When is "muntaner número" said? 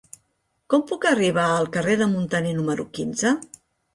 2.15-2.87